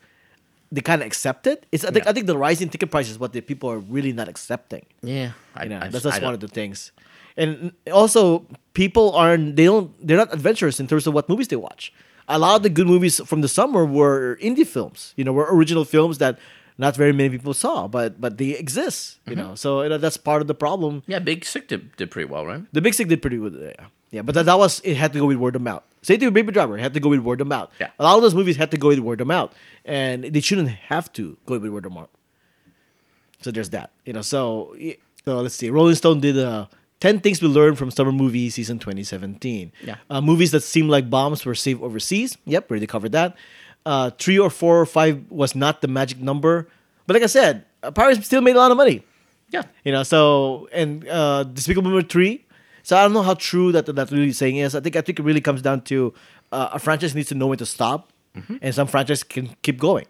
they 0.72 0.82
kind 0.82 1.02
of 1.02 1.08
accept 1.08 1.48
it. 1.48 1.66
It's 1.72 1.84
I 1.84 1.92
think. 1.92 2.08
I 2.08 2.14
think 2.14 2.28
the 2.28 2.38
rising 2.38 2.70
ticket 2.70 2.90
price 2.92 3.10
is 3.10 3.20
what 3.20 3.34
the 3.34 3.42
people 3.42 3.70
are 3.70 3.80
really 3.80 4.14
not 4.14 4.28
accepting. 4.28 4.86
yeah, 5.04 5.32
I, 5.56 5.64
You 5.64 5.70
know, 5.70 5.80
I, 5.82 5.88
that's 5.90 6.04
just 6.04 6.22
one 6.22 6.34
of 6.34 6.40
the 6.40 6.48
things. 6.48 6.92
And 7.38 7.72
also, 7.92 8.46
people 8.74 9.14
aren't 9.16 9.56
they 9.56 9.66
don't 9.66 9.92
they're 10.06 10.18
not 10.18 10.34
adventurous 10.34 10.80
in 10.80 10.88
terms 10.88 11.08
of 11.08 11.14
what 11.14 11.28
movies 11.30 11.48
they 11.48 11.56
watch. 11.56 11.94
A 12.28 12.38
lot 12.40 12.56
of 12.58 12.64
the 12.64 12.70
good 12.70 12.88
movies 12.88 13.20
from 13.26 13.42
the 13.42 13.48
summer 13.48 13.86
were 13.86 14.38
indie 14.42 14.68
films. 14.68 15.14
You 15.18 15.24
know, 15.26 15.34
were 15.34 15.48
original 15.54 15.84
films 15.86 16.18
that 16.20 16.38
not 16.78 16.96
very 16.96 17.12
many 17.14 17.30
people 17.30 17.54
saw, 17.54 17.88
but 17.88 18.20
but 18.22 18.38
they 18.38 18.52
exist. 18.56 19.20
You 19.26 19.36
Mm-hmm. 19.36 19.42
know, 19.42 19.56
so 19.56 19.82
you 19.84 19.90
know, 19.90 19.98
that's 19.98 20.18
part 20.18 20.42
of 20.42 20.48
the 20.48 20.56
problem. 20.56 21.04
Yeah, 21.08 21.20
Big 21.20 21.44
Sick 21.46 21.68
did, 21.68 21.96
did 21.96 22.12
pretty 22.12 22.30
well, 22.32 22.46
right? 22.46 22.64
The 22.74 22.82
Big 22.82 22.94
Sick 22.94 23.08
did 23.08 23.22
pretty 23.22 23.38
good. 23.38 23.56
Yeah, 23.60 23.86
yeah, 24.12 24.22
but 24.24 24.36
that, 24.36 24.46
that 24.46 24.58
was 24.58 24.80
it 24.84 24.96
had 24.96 25.12
to 25.14 25.20
go 25.20 25.26
with 25.28 25.38
word 25.38 25.56
of 25.56 25.62
mouth. 25.62 25.84
Say 26.04 26.18
to 26.18 26.32
Baby 26.32 26.52
Driver, 26.52 26.78
it 26.78 26.82
had 26.82 26.94
to 26.96 27.00
go 27.00 27.10
with 27.10 27.20
word 27.20 27.42
of 27.42 27.48
mouth. 27.48 27.70
Yeah. 27.80 27.90
a 28.00 28.04
lot 28.04 28.16
of 28.16 28.22
those 28.24 28.34
movies 28.34 28.56
had 28.58 28.72
to 28.72 28.78
go 28.78 28.88
with 28.88 29.00
word 29.00 29.22
of 29.22 29.28
mouth, 29.28 29.54
and 29.86 30.24
they 30.24 30.42
shouldn't 30.42 30.70
have 30.70 31.12
to 31.14 31.38
go 31.46 31.60
with 31.60 31.72
word 31.72 31.86
of 31.86 31.92
mouth. 31.92 32.10
So 33.42 33.52
there's 33.52 33.70
that, 33.72 33.92
you 34.06 34.14
know. 34.14 34.22
So, 34.22 34.76
so 35.26 35.42
let's 35.42 35.56
see. 35.56 35.70
Rolling 35.70 35.96
Stone 35.96 36.20
did 36.22 36.38
uh, 36.38 36.68
ten 37.00 37.20
things 37.20 37.42
we 37.42 37.48
learned 37.48 37.78
from 37.78 37.92
summer 37.92 38.12
movie 38.12 38.50
season 38.50 38.80
2017. 38.80 39.72
Yeah. 39.84 39.96
uh, 40.10 40.22
movies 40.22 40.52
that 40.52 40.62
seemed 40.62 40.90
like 40.90 41.10
bombs 41.10 41.46
were 41.46 41.56
safe 41.56 41.82
overseas. 41.82 42.38
Yep, 42.46 42.70
already 42.72 42.88
covered 42.88 43.12
that. 43.14 43.36
Uh, 43.86 44.12
three 44.20 44.38
or 44.38 44.50
four 44.50 44.80
or 44.80 44.86
five 44.86 45.24
was 45.30 45.56
not 45.56 45.82
the 45.82 45.88
magic 45.88 46.20
number, 46.20 46.68
but 47.08 47.16
like 47.16 47.24
I 47.24 47.28
said, 47.28 47.66
uh, 47.82 47.90
Pirates 47.92 48.24
still 48.26 48.42
made 48.42 48.56
a 48.56 48.60
lot 48.60 48.70
of 48.72 48.78
money. 48.78 49.04
Yeah, 49.50 49.64
You 49.84 49.92
know, 49.92 50.04
so 50.04 50.70
and 50.72 51.06
uh 51.10 51.44
Despicable 51.44 51.92
Me 51.92 52.04
three. 52.04 52.46
So 52.84 52.98
I 52.98 53.02
don't 53.04 53.14
know 53.14 53.22
how 53.24 53.36
true 53.36 53.72
that 53.72 53.86
that 53.86 54.12
really 54.12 54.32
saying 54.34 54.58
is. 54.58 54.76
I 54.76 54.80
think 54.80 54.96
I 54.96 55.02
think 55.02 55.20
it 55.20 55.24
really 55.24 55.42
comes 55.42 55.62
down 55.62 55.82
to 55.82 56.14
uh, 56.52 56.70
a 56.74 56.80
franchise 56.80 57.14
needs 57.16 57.30
to 57.30 57.36
know 57.36 57.48
when 57.48 57.58
to 57.60 57.66
stop, 57.66 58.10
Mm-hmm. 58.36 58.56
and 58.62 58.74
some 58.74 58.88
franchise 58.88 59.24
can 59.24 59.56
keep 59.62 59.78
going. 59.78 60.06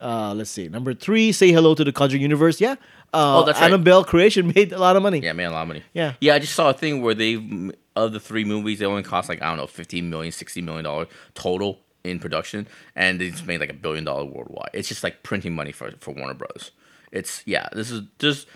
Uh, 0.00 0.34
let's 0.34 0.50
see. 0.50 0.68
Number 0.68 0.94
three, 0.94 1.32
say 1.32 1.50
hello 1.52 1.74
to 1.74 1.82
the 1.82 1.90
Conjuring 1.92 2.22
universe. 2.22 2.60
Yeah. 2.60 2.72
Uh, 3.14 3.40
Oh, 3.40 3.44
that's 3.44 3.60
right. 3.60 3.66
Annabelle 3.72 4.04
creation 4.04 4.48
made 4.54 4.72
a 4.72 4.78
lot 4.78 4.94
of 4.96 5.02
money. 5.02 5.20
yeah, 5.20 5.32
made 5.32 5.44
a 5.46 5.50
lot 5.50 5.62
of 5.62 5.68
money. 5.68 5.82
Yeah. 5.94 6.14
yeah. 6.20 6.34
I 6.34 6.38
just 6.38 6.54
saw 6.54 6.70
a 6.70 6.74
thing 6.74 7.02
where 7.02 7.14
they 7.14 7.34
of 7.96 8.12
the 8.12 8.20
three 8.20 8.44
movies, 8.44 8.78
they 8.78 8.84
only 8.86 9.02
cost 9.02 9.28
like 9.28 9.40
I 9.42 9.46
don't 9.48 9.56
know, 9.56 9.66
15 9.66 10.08
million, 10.10 10.32
60 10.32 10.60
million 10.62 10.84
dollars 10.84 11.08
total 11.34 11.80
in 12.04 12.18
production, 12.20 12.68
and 12.94 13.20
they 13.20 13.30
just 13.30 13.46
made 13.46 13.58
like 13.58 13.70
a 13.70 13.74
billion 13.74 14.04
dollar 14.04 14.24
worldwide. 14.24 14.70
It's 14.74 14.86
just 14.88 15.02
like 15.02 15.22
printing 15.22 15.54
money 15.54 15.72
for 15.72 15.90
for 15.98 16.12
Warner 16.14 16.34
Brothers. 16.34 16.70
It's 17.12 17.42
yeah, 17.46 17.68
this 17.72 17.90
is 17.90 18.02
just 18.18 18.46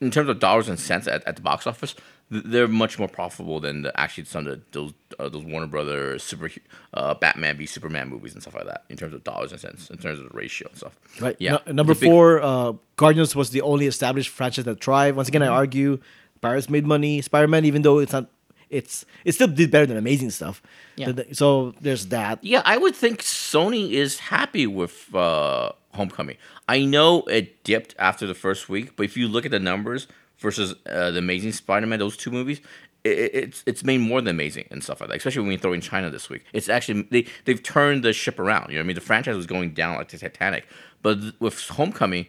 in 0.00 0.10
terms 0.10 0.28
of 0.28 0.38
dollars 0.38 0.68
and 0.68 0.78
cents 0.78 1.06
at, 1.06 1.24
at 1.26 1.36
the 1.36 1.42
box 1.42 1.66
office, 1.66 1.94
they're 2.30 2.68
much 2.68 2.98
more 2.98 3.08
profitable 3.08 3.60
than 3.60 3.82
the, 3.82 4.00
actually 4.00 4.24
some 4.24 4.46
of 4.46 4.52
the, 4.52 4.62
those 4.72 4.92
uh, 5.18 5.28
those 5.28 5.44
Warner 5.44 5.66
Brothers 5.66 6.22
super 6.22 6.50
uh, 6.94 7.14
Batman 7.14 7.56
v 7.56 7.66
Superman 7.66 8.08
movies 8.08 8.34
and 8.34 8.42
stuff 8.42 8.54
like 8.54 8.66
that 8.66 8.84
in 8.88 8.96
terms 8.96 9.14
of 9.14 9.24
dollars 9.24 9.52
and 9.52 9.60
cents, 9.60 9.90
in 9.90 9.98
terms 9.98 10.18
of 10.18 10.28
the 10.28 10.36
ratio 10.36 10.68
and 10.68 10.76
stuff. 10.76 10.98
Right. 11.20 11.36
Yeah. 11.38 11.58
Nu- 11.66 11.72
number 11.72 11.94
big- 11.94 12.08
four, 12.10 12.40
uh, 12.42 12.72
Guardians 12.96 13.34
was 13.34 13.50
the 13.50 13.62
only 13.62 13.86
established 13.86 14.28
franchise 14.28 14.64
that 14.66 14.82
thrived. 14.82 15.16
Once 15.16 15.28
again, 15.28 15.42
I 15.42 15.48
argue 15.48 15.98
Pirates 16.40 16.68
made 16.70 16.86
money. 16.86 17.20
Spider 17.20 17.48
Man, 17.48 17.64
even 17.64 17.82
though 17.82 17.98
it's 17.98 18.12
not, 18.12 18.28
it's 18.70 19.04
it 19.24 19.32
still 19.32 19.48
did 19.48 19.70
better 19.70 19.86
than 19.86 19.96
Amazing 19.96 20.30
stuff. 20.30 20.62
Yeah. 20.96 21.12
So 21.32 21.74
there's 21.80 22.06
that. 22.06 22.42
Yeah, 22.42 22.62
I 22.64 22.76
would 22.78 22.94
think 22.94 23.22
Sony 23.22 23.90
is 23.92 24.18
happy 24.18 24.66
with 24.66 25.14
uh, 25.14 25.72
Homecoming. 25.94 26.36
I 26.68 26.84
know 26.84 27.22
it 27.22 27.64
dipped 27.64 27.94
after 27.98 28.26
the 28.26 28.34
first 28.34 28.68
week, 28.68 28.94
but 28.96 29.04
if 29.04 29.16
you 29.16 29.26
look 29.28 29.44
at 29.44 29.50
the 29.50 29.58
numbers 29.58 30.06
versus 30.38 30.74
uh, 30.88 31.10
the 31.10 31.18
Amazing 31.18 31.52
Spider-Man, 31.52 31.98
those 31.98 32.16
two 32.16 32.30
movies, 32.30 32.60
it, 33.02 33.18
it- 33.18 33.34
it's 33.34 33.62
it's 33.66 33.82
made 33.84 33.98
more 33.98 34.20
than 34.20 34.28
amazing 34.28 34.66
and 34.70 34.82
stuff 34.84 35.00
like 35.00 35.08
that. 35.10 35.16
Especially 35.16 35.42
when 35.42 35.52
you 35.52 35.58
throw 35.58 35.72
in 35.72 35.80
China 35.80 36.10
this 36.10 36.28
week, 36.28 36.44
it's 36.52 36.68
actually 36.68 37.02
they 37.10 37.26
they've 37.46 37.62
turned 37.62 38.02
the 38.04 38.12
ship 38.12 38.38
around. 38.38 38.68
You 38.70 38.74
know 38.76 38.80
what 38.80 38.84
I 38.84 38.86
mean? 38.88 38.94
The 38.94 39.00
franchise 39.00 39.36
was 39.36 39.46
going 39.46 39.72
down 39.74 39.96
like 39.96 40.08
the 40.08 40.18
Titanic, 40.18 40.66
but 41.02 41.20
th- 41.20 41.34
with 41.40 41.58
Homecoming, 41.68 42.26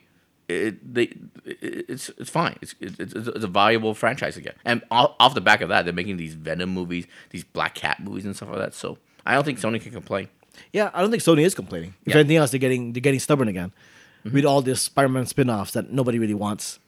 it, 0.51 0.93
they 0.93 1.03
it, 1.45 1.85
it's 1.89 2.09
it's 2.17 2.29
fine. 2.29 2.57
It's, 2.61 2.75
it's 2.79 2.99
it's 2.99 3.13
it's 3.27 3.43
a 3.43 3.47
valuable 3.47 3.93
franchise 3.93 4.37
again. 4.37 4.53
And 4.65 4.81
off, 4.91 5.15
off 5.19 5.33
the 5.33 5.41
back 5.41 5.61
of 5.61 5.69
that, 5.69 5.85
they're 5.85 5.93
making 5.93 6.17
these 6.17 6.33
Venom 6.33 6.69
movies, 6.69 7.07
these 7.31 7.43
Black 7.43 7.75
Cat 7.75 8.01
movies, 8.03 8.25
and 8.25 8.35
stuff 8.35 8.49
like 8.49 8.59
that. 8.59 8.73
So 8.73 8.97
I 9.25 9.33
don't 9.35 9.43
think 9.43 9.59
Sony 9.59 9.81
can 9.81 9.91
complain. 9.91 10.27
Yeah, 10.73 10.91
I 10.93 11.01
don't 11.01 11.11
think 11.11 11.23
Sony 11.23 11.43
is 11.43 11.55
complaining. 11.55 11.93
If 12.01 12.07
Yeah. 12.07 12.11
Mm-hmm. 12.11 12.19
anything 12.19 12.37
else, 12.37 12.51
they're 12.51 12.59
getting 12.59 12.93
they're 12.93 13.01
getting 13.01 13.19
stubborn 13.19 13.47
again 13.47 13.71
with 14.31 14.45
all 14.45 14.61
these 14.61 14.79
Spider-Man 14.81 15.25
spin-offs 15.25 15.71
that 15.73 15.91
nobody 15.91 16.19
really 16.19 16.35
wants, 16.35 16.79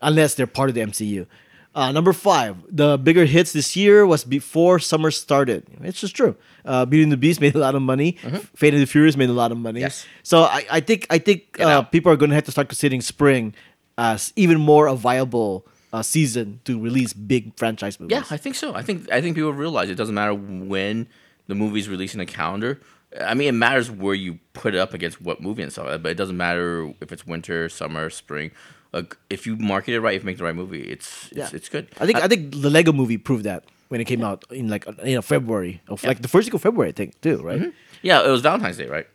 unless 0.00 0.34
they're 0.34 0.46
part 0.46 0.68
of 0.70 0.74
the 0.74 0.80
MCU. 0.80 1.26
Uh, 1.74 1.90
number 1.90 2.12
five, 2.12 2.56
the 2.68 2.96
bigger 2.98 3.24
hits 3.24 3.52
this 3.52 3.74
year 3.74 4.06
was 4.06 4.22
before 4.22 4.78
summer 4.78 5.10
started. 5.10 5.66
It's 5.82 6.00
just 6.00 6.14
true. 6.14 6.36
Uh, 6.64 6.84
Beauty 6.84 7.02
and 7.02 7.10
the 7.10 7.16
Beast 7.16 7.40
made 7.46 7.54
a 7.54 7.58
lot 7.58 7.74
of 7.74 7.82
money. 7.82 8.12
Fate 8.54 8.74
and 8.74 8.82
the 8.82 8.86
Furious 8.86 9.16
made 9.16 9.28
a 9.28 9.32
lot 9.32 9.50
of 9.50 9.58
money. 9.58 9.80
Mm-hmm. 9.80 9.86
Yes. 9.86 10.06
So 10.22 10.42
I, 10.42 10.64
I 10.70 10.80
think 10.80 11.06
I 11.10 11.18
think 11.18 11.58
uh, 11.60 11.82
people 11.82 12.12
are 12.12 12.16
going 12.16 12.30
to 12.30 12.36
have 12.36 12.44
to 12.44 12.52
start 12.52 12.68
considering 12.68 13.00
spring 13.00 13.54
as 13.98 14.32
even 14.36 14.60
more 14.60 14.86
a 14.86 14.94
viable 14.94 15.66
uh, 15.92 16.02
season 16.02 16.60
to 16.64 16.80
release 16.80 17.12
big 17.12 17.56
franchise 17.56 17.98
movies. 17.98 18.16
Yeah, 18.16 18.24
I 18.30 18.36
think 18.36 18.54
so. 18.56 18.74
I 18.74 18.82
think 18.82 19.10
I 19.10 19.20
think 19.20 19.36
people 19.36 19.52
realize 19.52 19.90
it 19.90 19.96
doesn't 19.96 20.14
matter 20.14 20.34
when 20.34 21.08
the 21.46 21.54
movie's 21.54 21.88
releasing 21.88 22.20
a 22.20 22.26
calendar. 22.26 22.80
I 23.20 23.34
mean, 23.34 23.48
it 23.48 23.52
matters 23.52 23.90
where 23.90 24.14
you 24.14 24.40
put 24.54 24.74
it 24.74 24.80
up 24.80 24.92
against 24.92 25.20
what 25.20 25.40
movie 25.40 25.62
and 25.62 25.70
stuff, 25.70 25.86
but 26.02 26.10
it 26.10 26.16
doesn't 26.16 26.36
matter 26.36 26.92
if 27.00 27.12
it's 27.12 27.24
winter, 27.26 27.68
summer, 27.68 28.10
spring. 28.10 28.50
Like, 28.94 29.16
if 29.28 29.44
you 29.46 29.56
market 29.56 29.92
it 29.94 30.00
right, 30.00 30.14
if 30.16 30.22
you 30.22 30.26
make 30.26 30.38
the 30.38 30.44
right 30.44 30.54
movie, 30.62 30.82
it's 30.94 31.26
it's, 31.32 31.36
Yeah. 31.36 31.48
it's 31.52 31.68
good. 31.68 31.84
I 32.00 32.06
think 32.06 32.18
I, 32.24 32.28
think 32.28 32.62
the 32.66 32.70
Lego 32.70 32.92
movie 32.92 33.18
proved 33.18 33.44
that 33.44 33.64
when 33.88 34.00
it 34.00 34.06
came 34.06 34.22
out 34.22 34.44
in 34.50 34.68
like 34.68 34.86
uh, 34.88 34.92
you 35.04 35.16
know 35.16 35.22
February 35.22 35.82
of 35.88 36.02
like 36.04 36.22
the 36.22 36.28
first 36.28 36.46
week 36.46 36.54
of 36.54 36.62
February 36.62 36.90
I 36.90 36.92
think 36.92 37.20
too 37.20 37.42
right 37.42 37.72
yeah, 38.02 38.24
it 38.26 38.30
was 38.30 38.40
Valentine's 38.40 38.78
Day, 38.78 38.86
right? 38.86 39.06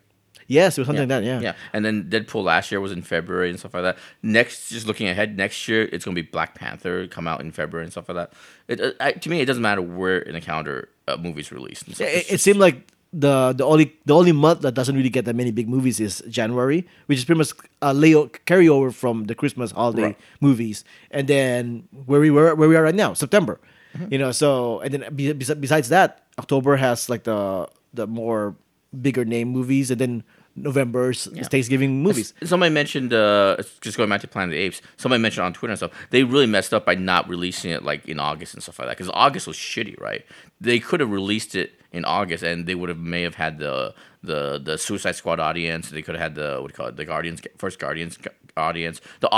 yes 0.46 0.76
it 0.76 0.80
was 0.80 0.86
something 0.88 1.08
like 1.08 1.14
that 1.16 1.24
yeah 1.24 1.40
Yeah, 1.40 1.54
and 1.72 1.84
then 1.84 2.10
Deadpool 2.10 2.42
last 2.44 2.70
year 2.72 2.80
was 2.80 2.90
in 2.92 3.02
February 3.02 3.50
and 3.50 3.58
stuff 3.58 3.72
like 3.74 3.84
that. 3.84 3.96
Next, 4.22 4.68
just 4.68 4.86
looking 4.86 5.06
ahead, 5.08 5.36
next 5.36 5.68
year 5.68 5.82
it's 5.92 6.04
gonna 6.04 6.14
be 6.22 6.22
Black 6.36 6.54
Panther 6.54 7.06
come 7.06 7.26
out 7.30 7.40
in 7.40 7.52
February 7.52 7.84
and 7.84 7.92
stuff 7.92 8.08
like 8.08 8.16
that. 8.20 8.32
It, 8.68 8.80
uh, 8.80 8.92
I, 9.00 9.12
to 9.12 9.28
me, 9.30 9.40
it 9.40 9.46
doesn't 9.46 9.62
matter 9.62 9.80
where 9.82 10.18
in 10.18 10.34
the 10.34 10.40
calendar 10.40 10.88
a 11.06 11.16
movie's 11.16 11.50
released. 11.52 11.88
It, 12.00 12.26
it 12.34 12.40
seemed 12.40 12.58
like 12.58 12.76
the 13.12 13.52
the 13.56 13.64
only 13.64 13.92
the 14.04 14.14
only 14.14 14.30
month 14.32 14.60
that 14.62 14.72
doesn't 14.74 14.94
really 14.94 15.08
get 15.10 15.24
that 15.24 15.34
many 15.34 15.50
big 15.50 15.68
movies 15.68 15.98
is 15.98 16.22
January 16.28 16.86
which 17.06 17.18
is 17.18 17.24
pretty 17.24 17.38
much 17.38 17.50
a 17.82 17.92
layo 17.92 18.30
carryover 18.46 18.94
from 18.94 19.24
the 19.24 19.34
Christmas 19.34 19.72
holiday 19.72 20.02
Right. 20.14 20.18
movies 20.40 20.84
and 21.10 21.26
then 21.26 21.88
where 22.06 22.20
we 22.20 22.30
were 22.30 22.54
where 22.54 22.68
we 22.68 22.76
are 22.76 22.82
right 22.84 22.94
now 22.94 23.12
September 23.14 23.58
Mm-hmm. 23.98 24.12
you 24.12 24.18
know 24.22 24.30
so 24.30 24.78
and 24.86 24.94
then 24.94 25.02
be- 25.16 25.32
besides 25.32 25.88
that 25.88 26.22
October 26.38 26.76
has 26.76 27.08
like 27.10 27.24
the 27.24 27.66
the 27.92 28.06
more 28.06 28.54
bigger 29.02 29.24
name 29.24 29.48
movies 29.48 29.90
and 29.90 30.00
then 30.00 30.22
November's 30.56 31.26
Thanksgiving 31.48 32.02
movies. 32.02 32.34
Somebody 32.42 32.74
mentioned, 32.74 33.12
uh, 33.14 33.56
just 33.80 33.96
going 33.96 34.10
back 34.10 34.20
to 34.22 34.28
Planet 34.28 34.48
of 34.52 34.58
the 34.58 34.62
Apes. 34.62 34.82
Somebody 34.96 35.22
mentioned 35.22 35.44
on 35.46 35.52
Twitter 35.52 35.70
and 35.72 35.78
stuff. 35.78 35.92
They 36.10 36.24
really 36.24 36.46
messed 36.46 36.74
up 36.74 36.84
by 36.84 36.96
not 36.96 37.28
releasing 37.28 37.70
it 37.70 37.84
like 37.84 38.06
in 38.08 38.18
August 38.18 38.54
and 38.54 38.62
stuff 38.62 38.78
like 38.80 38.88
that. 38.88 38.96
Because 38.98 39.10
August 39.14 39.46
was 39.46 39.56
shitty, 39.56 39.98
right? 40.00 40.26
They 40.60 40.78
could 40.80 40.98
have 41.00 41.10
released 41.10 41.54
it 41.54 41.79
in 41.92 42.04
August, 42.04 42.42
and 42.42 42.66
they 42.66 42.74
would 42.74 42.88
have 42.88 42.98
may 42.98 43.22
have 43.22 43.34
had 43.34 43.58
the 43.58 43.94
the 44.22 44.60
the 44.62 44.78
Suicide 44.78 45.16
Squad 45.16 45.40
audience. 45.40 45.90
They 45.90 46.02
could 46.02 46.14
have 46.14 46.22
had 46.22 46.34
the 46.34 46.58
what 46.60 46.68
do 46.68 46.72
you 46.72 46.76
call 46.76 46.86
it, 46.86 46.96
the 46.96 47.04
Guardians 47.04 47.40
first 47.58 47.78
Guardians 47.78 48.18
audience. 48.56 49.00
The 49.20 49.28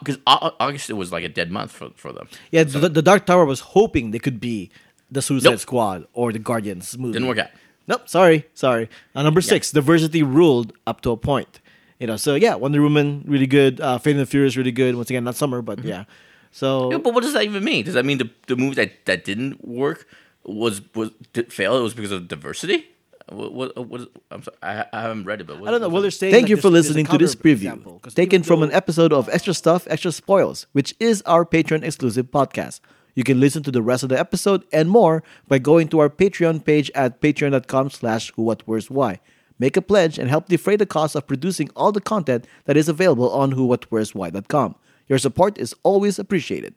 because 0.00 0.18
August 0.26 0.90
it 0.90 0.94
was 0.94 1.12
like 1.12 1.24
a 1.24 1.28
dead 1.28 1.50
month 1.50 1.72
for 1.72 1.90
for 1.96 2.12
them. 2.12 2.28
Yeah, 2.50 2.66
so, 2.66 2.80
the, 2.80 2.88
the 2.88 3.02
Dark 3.02 3.26
Tower 3.26 3.44
was 3.44 3.60
hoping 3.60 4.10
they 4.10 4.18
could 4.18 4.40
be 4.40 4.70
the 5.10 5.22
Suicide 5.22 5.50
nope. 5.50 5.60
Squad 5.60 6.06
or 6.12 6.32
the 6.32 6.38
Guardians 6.38 6.96
movie. 6.98 7.14
Didn't 7.14 7.28
work 7.28 7.38
out. 7.38 7.50
Nope, 7.88 8.08
sorry, 8.08 8.46
sorry. 8.54 8.88
Uh, 9.14 9.22
number 9.22 9.40
six, 9.40 9.72
yeah. 9.72 9.80
diversity 9.80 10.22
ruled 10.22 10.72
up 10.86 11.00
to 11.02 11.10
a 11.10 11.16
point. 11.16 11.60
You 11.98 12.06
know, 12.06 12.16
so 12.16 12.34
yeah, 12.34 12.54
Wonder 12.54 12.82
Woman 12.82 13.24
really 13.26 13.46
good. 13.46 13.80
Uh, 13.80 13.98
Fate 13.98 14.12
and 14.12 14.20
the 14.20 14.26
Furious 14.26 14.56
really 14.56 14.72
good. 14.72 14.94
Once 14.96 15.10
again, 15.10 15.24
not 15.24 15.36
summer, 15.36 15.62
but 15.62 15.78
mm-hmm. 15.78 15.88
yeah. 15.88 16.04
So, 16.50 16.90
yeah, 16.90 16.98
but 16.98 17.14
what 17.14 17.22
does 17.22 17.32
that 17.32 17.44
even 17.44 17.64
mean? 17.64 17.84
Does 17.84 17.94
that 17.94 18.04
mean 18.04 18.18
the 18.18 18.30
the 18.46 18.56
movie 18.56 18.74
that, 18.74 19.06
that 19.06 19.24
didn't 19.24 19.66
work 19.66 20.06
was 20.44 20.82
was 20.94 21.10
did 21.32 21.52
fail? 21.52 21.76
It 21.76 21.82
was 21.82 21.94
because 21.94 22.12
of 22.12 22.28
diversity. 22.28 22.86
What, 23.28 23.54
what, 23.54 23.88
what 23.88 24.00
is, 24.00 24.06
I'm 24.30 24.42
sorry, 24.42 24.56
I, 24.62 24.84
I 24.92 25.02
haven't 25.02 25.24
read 25.24 25.40
it, 25.40 25.46
but 25.46 25.60
what, 25.60 25.68
I 25.68 25.70
don't 25.70 25.80
know. 25.80 25.88
Well, 25.88 26.02
they're 26.02 26.10
saying 26.10 26.32
Thank 26.32 26.48
you 26.48 26.56
for 26.56 26.70
listening 26.70 27.06
to 27.06 27.16
this 27.18 27.34
preview, 27.34 27.52
example, 27.52 28.00
taken 28.14 28.42
from 28.42 28.62
an 28.62 28.72
episode 28.72 29.12
of 29.12 29.28
Extra 29.28 29.54
Stuff, 29.54 29.86
Extra 29.88 30.10
Spoils, 30.10 30.66
which 30.72 30.94
is 30.98 31.22
our 31.22 31.46
Patreon 31.46 31.84
exclusive 31.84 32.26
podcast. 32.30 32.80
You 33.14 33.24
can 33.24 33.38
listen 33.40 33.62
to 33.62 33.70
the 33.70 33.82
rest 33.82 34.02
of 34.02 34.08
the 34.08 34.18
episode 34.18 34.64
and 34.72 34.90
more 34.90 35.22
by 35.46 35.58
going 35.58 35.88
to 35.88 36.00
our 36.00 36.08
Patreon 36.08 36.64
page 36.64 36.90
at 36.94 37.20
patreon.com 37.20 37.90
slash 37.90 38.32
who 38.34 38.42
what 38.42 38.62
where's 38.66 38.90
why. 38.90 39.20
Make 39.58 39.76
a 39.76 39.82
pledge 39.82 40.18
and 40.18 40.28
help 40.28 40.48
defray 40.48 40.76
the 40.76 40.86
cost 40.86 41.14
of 41.14 41.26
producing 41.26 41.70
all 41.76 41.92
the 41.92 42.00
content 42.00 42.46
that 42.64 42.76
is 42.76 42.88
available 42.88 43.30
on 43.30 43.52
whowhatwhere'swhy.com. 43.52 44.74
Your 45.08 45.18
support 45.18 45.58
is 45.58 45.74
always 45.82 46.18
appreciated. 46.18 46.74